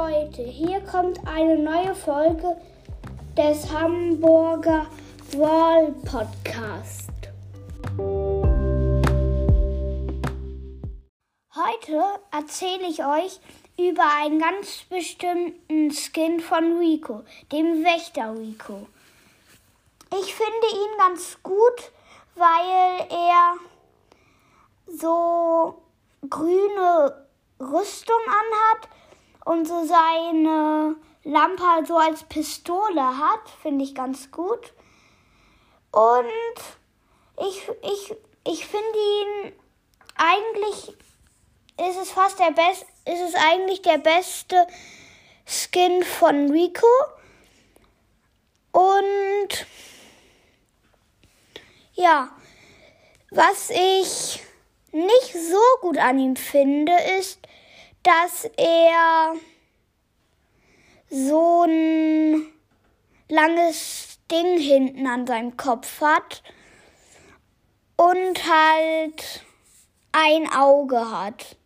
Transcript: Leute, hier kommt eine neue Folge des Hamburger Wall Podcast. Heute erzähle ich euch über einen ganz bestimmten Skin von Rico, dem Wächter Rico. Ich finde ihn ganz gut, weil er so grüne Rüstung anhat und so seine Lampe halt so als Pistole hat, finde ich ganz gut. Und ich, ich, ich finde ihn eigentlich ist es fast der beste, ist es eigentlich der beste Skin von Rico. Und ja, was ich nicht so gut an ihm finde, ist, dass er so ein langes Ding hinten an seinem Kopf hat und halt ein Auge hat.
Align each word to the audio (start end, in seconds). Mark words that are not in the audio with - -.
Leute, 0.00 0.42
hier 0.44 0.80
kommt 0.80 1.20
eine 1.26 1.58
neue 1.58 1.94
Folge 1.94 2.56
des 3.36 3.70
Hamburger 3.70 4.86
Wall 5.32 5.92
Podcast. 6.06 7.10
Heute 11.54 12.02
erzähle 12.32 12.88
ich 12.88 13.04
euch 13.04 13.40
über 13.76 14.04
einen 14.22 14.38
ganz 14.38 14.84
bestimmten 14.88 15.90
Skin 15.92 16.40
von 16.40 16.78
Rico, 16.78 17.22
dem 17.52 17.84
Wächter 17.84 18.34
Rico. 18.34 18.86
Ich 20.18 20.34
finde 20.34 20.66
ihn 20.72 20.96
ganz 20.96 21.36
gut, 21.42 21.92
weil 22.36 23.06
er 23.10 23.54
so 24.86 25.82
grüne 26.26 27.26
Rüstung 27.60 28.22
anhat 28.26 28.88
und 29.50 29.66
so 29.66 29.84
seine 29.84 30.94
Lampe 31.24 31.62
halt 31.64 31.88
so 31.88 31.96
als 31.96 32.22
Pistole 32.22 33.02
hat, 33.18 33.50
finde 33.62 33.84
ich 33.84 33.96
ganz 33.96 34.30
gut. 34.30 34.72
Und 35.90 36.54
ich, 37.48 37.68
ich, 37.82 38.14
ich 38.46 38.66
finde 38.66 38.98
ihn 38.98 39.52
eigentlich 40.14 40.94
ist 41.88 41.96
es 42.00 42.12
fast 42.12 42.38
der 42.38 42.52
beste, 42.52 42.86
ist 43.06 43.22
es 43.22 43.34
eigentlich 43.34 43.82
der 43.82 43.98
beste 43.98 44.68
Skin 45.44 46.04
von 46.04 46.52
Rico. 46.52 46.86
Und 48.70 49.66
ja, 51.94 52.30
was 53.32 53.70
ich 53.70 54.44
nicht 54.92 55.32
so 55.32 55.80
gut 55.80 55.98
an 55.98 56.20
ihm 56.20 56.36
finde, 56.36 56.92
ist, 57.18 57.40
dass 58.02 58.44
er 58.56 59.34
so 61.10 61.64
ein 61.64 62.46
langes 63.28 64.18
Ding 64.30 64.58
hinten 64.58 65.06
an 65.06 65.26
seinem 65.26 65.56
Kopf 65.56 66.00
hat 66.00 66.42
und 67.96 68.48
halt 68.48 69.44
ein 70.12 70.50
Auge 70.52 71.10
hat. 71.10 71.56